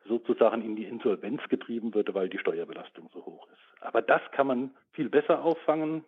sozusagen 0.06 0.62
in 0.62 0.76
die 0.76 0.84
Insolvenz 0.84 1.42
getrieben 1.48 1.94
würde, 1.94 2.14
weil 2.14 2.28
die 2.28 2.38
Steuerbelastung 2.38 3.08
so 3.12 3.24
hoch 3.24 3.46
ist. 3.52 3.82
Aber 3.82 4.02
das 4.02 4.20
kann 4.32 4.46
man 4.46 4.70
viel 4.92 5.08
besser 5.08 5.42
auffangen. 5.42 6.04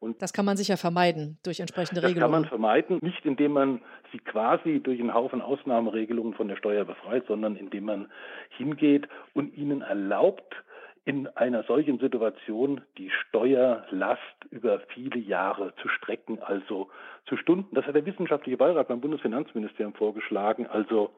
Und 0.00 0.20
das 0.20 0.32
kann 0.32 0.44
man 0.44 0.56
sicher 0.56 0.76
vermeiden 0.76 1.38
durch 1.44 1.60
entsprechende 1.60 2.00
das 2.00 2.10
Regelungen. 2.10 2.42
Das 2.42 2.50
kann 2.50 2.60
man 2.60 2.72
vermeiden, 2.72 2.98
nicht 3.02 3.24
indem 3.24 3.52
man 3.52 3.80
sie 4.10 4.18
quasi 4.18 4.80
durch 4.80 4.98
einen 4.98 5.14
Haufen 5.14 5.40
Ausnahmeregelungen 5.40 6.34
von 6.34 6.48
der 6.48 6.56
Steuer 6.56 6.84
befreit, 6.84 7.24
sondern 7.28 7.54
indem 7.54 7.84
man 7.84 8.10
hingeht 8.56 9.06
und 9.34 9.56
ihnen 9.56 9.82
erlaubt, 9.82 10.56
in 11.04 11.26
einer 11.28 11.64
solchen 11.64 11.98
Situation 11.98 12.80
die 12.96 13.10
Steuerlast 13.10 14.20
über 14.50 14.80
viele 14.94 15.18
Jahre 15.18 15.74
zu 15.82 15.88
strecken, 15.88 16.40
also 16.40 16.90
zu 17.26 17.36
Stunden. 17.36 17.74
Das 17.74 17.86
hat 17.86 17.96
der 17.96 18.06
wissenschaftliche 18.06 18.56
Beirat 18.56 18.88
beim 18.88 19.00
Bundesfinanzministerium 19.00 19.94
vorgeschlagen, 19.94 20.66
also 20.66 21.10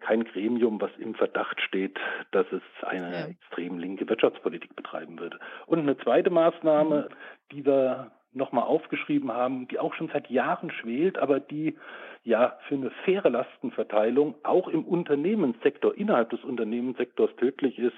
kein 0.00 0.24
Gremium, 0.24 0.80
was 0.80 0.90
im 0.98 1.14
Verdacht 1.14 1.60
steht, 1.62 1.98
dass 2.32 2.46
es 2.52 2.62
eine 2.82 3.12
ja. 3.12 3.26
extrem 3.26 3.78
linke 3.78 4.06
Wirtschaftspolitik 4.08 4.76
betreiben 4.76 5.18
würde. 5.18 5.38
Und 5.66 5.78
eine 5.78 5.96
zweite 5.96 6.28
Maßnahme, 6.28 7.08
mhm. 7.08 7.14
die 7.52 7.64
wir 7.64 8.10
nochmal 8.34 8.64
aufgeschrieben 8.64 9.32
haben, 9.32 9.68
die 9.68 9.78
auch 9.78 9.94
schon 9.94 10.10
seit 10.12 10.28
Jahren 10.28 10.70
schwelt, 10.70 11.18
aber 11.18 11.40
die 11.40 11.78
ja 12.24 12.58
für 12.68 12.74
eine 12.74 12.90
faire 13.04 13.30
Lastenverteilung 13.30 14.34
auch 14.42 14.68
im 14.68 14.84
Unternehmenssektor, 14.84 15.94
innerhalb 15.94 16.30
des 16.30 16.42
Unternehmenssektors 16.42 17.30
tödlich 17.36 17.78
ist. 17.78 17.96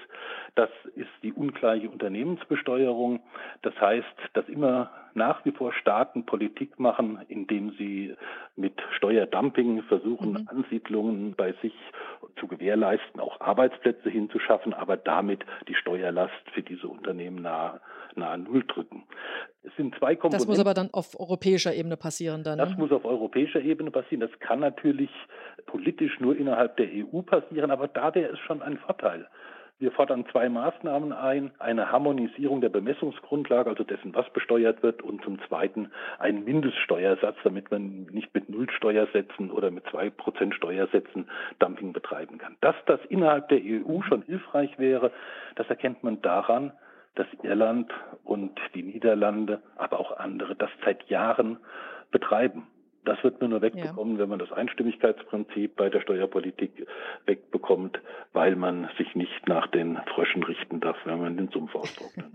Das 0.55 0.69
ist 0.95 1.09
die 1.23 1.33
ungleiche 1.33 1.89
Unternehmensbesteuerung. 1.89 3.21
Das 3.61 3.79
heißt, 3.79 4.05
dass 4.33 4.47
immer 4.49 4.91
nach 5.17 5.43
wie 5.45 5.51
vor 5.51 5.73
Staaten 5.73 6.25
Politik 6.25 6.79
machen, 6.79 7.19
indem 7.27 7.71
sie 7.71 8.15
mit 8.55 8.73
Steuerdumping 8.95 9.81
versuchen, 9.83 10.31
mhm. 10.31 10.47
Ansiedlungen 10.47 11.33
bei 11.35 11.53
sich 11.61 11.73
zu 12.39 12.47
gewährleisten, 12.47 13.19
auch 13.19 13.41
Arbeitsplätze 13.41 14.09
hinzuschaffen, 14.09 14.73
aber 14.73 14.95
damit 14.95 15.43
die 15.67 15.73
Steuerlast 15.73 16.33
für 16.53 16.61
diese 16.61 16.87
Unternehmen 16.87 17.41
nahe, 17.41 17.81
nahe 18.15 18.37
Null 18.37 18.63
drücken. 18.67 19.03
Es 19.63 19.75
sind 19.75 19.95
zwei 19.95 20.15
Komponenten. 20.15 20.39
Das 20.39 20.47
muss 20.47 20.59
aber 20.59 20.73
dann 20.73 20.89
auf 20.93 21.19
europäischer 21.19 21.73
Ebene 21.73 21.97
passieren 21.97 22.43
dann. 22.43 22.57
Das 22.57 22.69
ne? 22.69 22.77
muss 22.77 22.91
auf 22.91 23.03
europäischer 23.03 23.61
Ebene 23.61 23.91
passieren. 23.91 24.16
Das 24.19 24.31
kann 24.39 24.59
natürlich 24.59 25.11
politisch 25.65 26.19
nur 26.19 26.35
innerhalb 26.35 26.77
der 26.77 26.87
EU 26.87 27.21
passieren, 27.21 27.71
aber 27.71 27.87
da 27.87 28.13
wäre 28.15 28.33
es 28.33 28.39
schon 28.39 28.61
ein 28.61 28.77
Vorteil. 28.77 29.27
Wir 29.79 29.91
fordern 29.91 30.25
zwei 30.31 30.49
Maßnahmen 30.49 31.13
ein. 31.13 31.51
Eine 31.59 31.91
Harmonisierung 31.91 32.61
der 32.61 32.69
Bemessungsgrundlage, 32.69 33.69
also 33.69 33.83
dessen, 33.83 34.15
was 34.15 34.27
besteuert 34.31 34.81
wird, 34.81 35.03
und 35.03 35.23
zum 35.23 35.39
Zweiten 35.47 35.91
einen 36.17 36.43
Mindeststeuersatz, 36.45 37.35
damit 37.43 37.69
man 37.69 38.07
nicht 38.09 38.33
mit 38.33 38.49
Nullsteuersätzen 38.49 39.51
oder 39.51 39.69
mit 39.69 39.85
zwei 39.91 40.09
Prozent 40.09 40.55
Steuersätzen 40.55 41.29
Dumping 41.59 41.93
betreiben 41.93 42.39
kann. 42.39 42.57
Dass 42.61 42.75
das 42.87 42.99
innerhalb 43.09 43.49
der 43.49 43.59
EU 43.59 44.01
schon 44.01 44.23
hilfreich 44.23 44.79
wäre, 44.79 45.11
das 45.55 45.69
erkennt 45.69 46.03
man 46.03 46.23
daran, 46.23 46.71
dass 47.13 47.27
Irland 47.43 47.91
und 48.23 48.59
die 48.73 48.81
Niederlande, 48.83 49.61
aber 49.75 49.99
auch 49.99 50.17
andere 50.17 50.55
das 50.55 50.71
seit 50.83 51.03
Jahren 51.07 51.57
betreiben. 52.09 52.65
Das 53.07 53.23
wird 53.23 53.39
man 53.39 53.51
nur 53.51 53.61
wegbekommen, 53.61 54.15
ja. 54.15 54.19
wenn 54.19 54.27
man 54.27 54.37
das 54.37 54.51
Einstimmigkeitsprinzip 54.51 55.77
bei 55.77 55.89
der 55.89 56.01
Steuerpolitik 56.01 56.85
wegbekommt, 57.25 58.01
weil 58.33 58.57
man 58.57 58.89
sich 58.97 59.15
nicht 59.15 59.47
nach 59.47 59.67
den 59.67 59.97
Fröschen 60.13 60.43
richten 60.43 60.81
darf, 60.81 60.97
wenn 61.05 61.21
man 61.21 61.37
den 61.37 61.47
Sumpf 61.49 61.73
ausdruckt. 61.73 62.17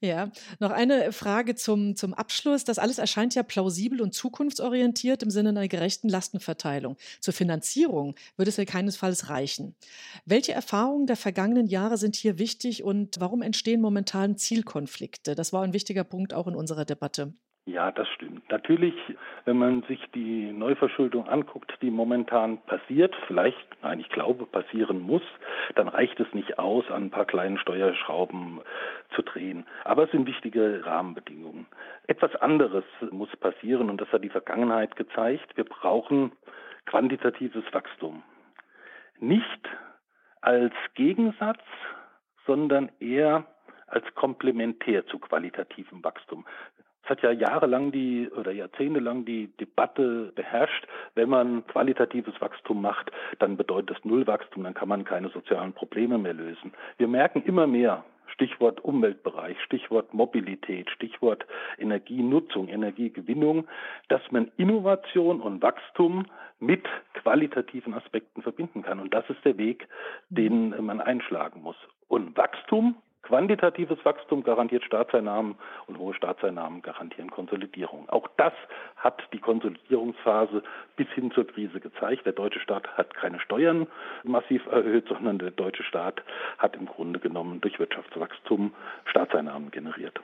Ja, 0.00 0.30
noch 0.58 0.70
eine 0.70 1.12
Frage 1.12 1.54
zum, 1.54 1.94
zum 1.94 2.14
Abschluss. 2.14 2.64
Das 2.64 2.78
alles 2.78 2.98
erscheint 2.98 3.34
ja 3.34 3.42
plausibel 3.42 4.00
und 4.00 4.12
zukunftsorientiert 4.12 5.22
im 5.22 5.30
Sinne 5.30 5.50
einer 5.50 5.68
gerechten 5.68 6.08
Lastenverteilung. 6.08 6.96
Zur 7.20 7.32
Finanzierung 7.32 8.14
würde 8.36 8.48
es 8.48 8.56
ja 8.56 8.64
keinesfalls 8.64 9.30
reichen. 9.30 9.76
Welche 10.24 10.52
Erfahrungen 10.52 11.06
der 11.06 11.16
vergangenen 11.16 11.66
Jahre 11.66 11.96
sind 11.96 12.16
hier 12.16 12.38
wichtig 12.38 12.82
und 12.82 13.20
warum 13.20 13.40
entstehen 13.42 13.80
momentan 13.80 14.36
Zielkonflikte? 14.36 15.34
Das 15.34 15.52
war 15.52 15.62
ein 15.62 15.74
wichtiger 15.74 16.04
Punkt 16.04 16.34
auch 16.34 16.48
in 16.48 16.56
unserer 16.56 16.84
Debatte. 16.84 17.34
Ja, 17.66 17.90
das 17.90 18.06
stimmt. 18.08 18.50
Natürlich, 18.50 18.94
wenn 19.46 19.56
man 19.56 19.82
sich 19.84 19.98
die 20.14 20.52
Neuverschuldung 20.52 21.28
anguckt, 21.28 21.72
die 21.80 21.90
momentan 21.90 22.58
passiert, 22.58 23.16
vielleicht, 23.26 23.66
nein, 23.82 24.00
ich 24.00 24.10
glaube, 24.10 24.44
passieren 24.44 25.00
muss, 25.00 25.22
dann 25.74 25.88
reicht 25.88 26.20
es 26.20 26.30
nicht 26.34 26.58
aus, 26.58 26.90
an 26.90 27.04
ein 27.04 27.10
paar 27.10 27.24
kleinen 27.24 27.56
Steuerschrauben 27.56 28.60
zu 29.14 29.22
drehen. 29.22 29.64
Aber 29.84 30.04
es 30.04 30.10
sind 30.10 30.26
wichtige 30.26 30.84
Rahmenbedingungen. 30.84 31.66
Etwas 32.06 32.36
anderes 32.36 32.84
muss 33.10 33.34
passieren 33.38 33.88
und 33.88 33.98
das 33.98 34.12
hat 34.12 34.22
die 34.22 34.28
Vergangenheit 34.28 34.94
gezeigt. 34.96 35.56
Wir 35.56 35.64
brauchen 35.64 36.32
quantitatives 36.84 37.64
Wachstum. 37.72 38.22
Nicht 39.20 39.68
als 40.42 40.74
Gegensatz, 40.94 41.62
sondern 42.44 42.90
eher 43.00 43.46
als 43.86 44.04
komplementär 44.14 45.06
zu 45.06 45.18
qualitativem 45.18 46.04
Wachstum. 46.04 46.44
Es 47.04 47.10
hat 47.10 47.22
ja 47.22 47.32
jahrelang 47.32 47.92
die 47.92 48.30
oder 48.30 48.50
jahrzehntelang 48.50 49.26
die 49.26 49.48
Debatte 49.60 50.32
beherrscht, 50.34 50.86
wenn 51.14 51.28
man 51.28 51.66
qualitatives 51.66 52.40
Wachstum 52.40 52.80
macht, 52.80 53.10
dann 53.38 53.58
bedeutet 53.58 53.96
das 53.96 54.04
Nullwachstum, 54.04 54.64
dann 54.64 54.72
kann 54.72 54.88
man 54.88 55.04
keine 55.04 55.28
sozialen 55.28 55.74
Probleme 55.74 56.16
mehr 56.16 56.32
lösen. 56.32 56.72
Wir 56.96 57.08
merken 57.08 57.42
immer 57.44 57.66
mehr, 57.66 58.04
Stichwort 58.28 58.82
Umweltbereich, 58.82 59.60
Stichwort 59.62 60.14
Mobilität, 60.14 60.90
Stichwort 60.90 61.46
Energienutzung, 61.78 62.68
Energiegewinnung, 62.68 63.68
dass 64.08 64.22
man 64.30 64.50
Innovation 64.56 65.40
und 65.40 65.62
Wachstum 65.62 66.26
mit 66.58 66.86
qualitativen 67.12 67.94
Aspekten 67.94 68.42
verbinden 68.42 68.82
kann. 68.82 68.98
Und 68.98 69.12
das 69.12 69.28
ist 69.28 69.44
der 69.44 69.58
Weg, 69.58 69.86
den 70.30 70.70
man 70.84 71.00
einschlagen 71.00 71.62
muss. 71.62 71.76
Und 72.08 72.36
Wachstum 72.36 72.96
Quantitatives 73.26 74.04
Wachstum 74.04 74.42
garantiert 74.42 74.84
Staatseinnahmen 74.84 75.56
und 75.86 75.98
hohe 75.98 76.12
Staatseinnahmen 76.14 76.82
garantieren 76.82 77.30
Konsolidierung. 77.30 78.08
Auch 78.10 78.28
das 78.36 78.52
hat 78.96 79.22
die 79.32 79.38
Konsolidierungsphase 79.38 80.62
bis 80.96 81.08
hin 81.08 81.30
zur 81.30 81.46
Krise 81.46 81.80
gezeigt. 81.80 82.26
Der 82.26 82.34
deutsche 82.34 82.60
Staat 82.60 82.86
hat 82.98 83.14
keine 83.14 83.40
Steuern 83.40 83.86
massiv 84.24 84.66
erhöht, 84.66 85.08
sondern 85.08 85.38
der 85.38 85.52
deutsche 85.52 85.84
Staat 85.84 86.22
hat 86.58 86.76
im 86.76 86.86
Grunde 86.86 87.18
genommen 87.18 87.62
durch 87.62 87.78
Wirtschaftswachstum 87.78 88.74
Staatseinnahmen 89.06 89.70
generiert. 89.70 90.20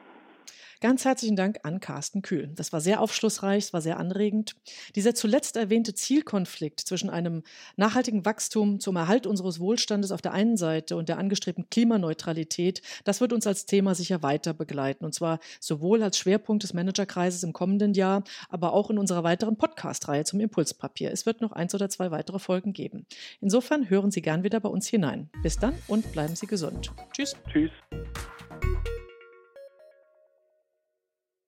Ganz 0.80 1.04
herzlichen 1.04 1.37
Dank 1.37 1.61
an 1.62 1.80
Carsten 1.80 2.23
Kühl. 2.23 2.50
Das 2.54 2.73
war 2.73 2.80
sehr 2.80 3.00
aufschlussreich, 3.00 3.64
es 3.64 3.73
war 3.73 3.83
sehr 3.83 3.99
anregend. 3.99 4.57
Dieser 4.95 5.14
zuletzt 5.14 5.57
erwähnte 5.57 5.95
Zielkonflikt 5.95 6.80
zwischen 6.80 7.11
einem 7.11 7.42
nachhaltigen 7.76 8.25
Wachstum 8.25 8.80
zum 8.80 8.97
Erhalt 8.97 9.26
unseres 9.26 9.61
Wohlstandes 9.61 10.11
auf 10.11 10.23
der 10.23 10.33
einen 10.33 10.57
Seite 10.57 10.97
und 10.97 11.09
der 11.09 11.19
angestrebten 11.19 11.69
Klimaneutralität, 11.69 12.80
das 13.04 13.21
wird 13.21 13.33
uns 13.33 13.47
als 13.47 13.66
Thema 13.66 13.95
sicher 13.95 14.23
weiter 14.23 14.54
begleiten. 14.54 15.04
Und 15.04 15.14
zwar 15.14 15.38
sowohl 15.61 16.02
als 16.02 16.16
Schwerpunkt 16.16 16.62
des 16.62 16.73
Managerkreises 16.73 17.42
im 17.42 17.52
kommenden 17.52 17.92
Jahr, 17.92 18.25
aber 18.49 18.73
auch 18.73 18.90
in 18.90 18.99
unserer 18.99 19.23
weiteren 19.23 19.57
Podcast-Reihe 19.57 20.25
zum 20.25 20.40
Impulspapier. 20.40 21.11
Es 21.12 21.26
wird 21.26 21.42
noch 21.42 21.52
eins 21.52 21.75
oder 21.75 21.90
zwei 21.90 22.11
weitere 22.11 22.38
Folgen 22.38 22.73
geben. 22.73 23.07
Insofern 23.40 23.90
hören 23.90 24.11
Sie 24.11 24.23
gern 24.23 24.45
wieder 24.45 24.61
bei 24.61 24.69
uns 24.69 24.88
hinein. 24.88 25.28
Bis 25.42 25.59
dann 25.59 25.75
und 25.88 26.11
bleiben 26.12 26.37
Sie 26.37 26.47
gesund. 26.47 26.90
Tschüss. 27.12 27.37
Tschüss. 27.52 27.71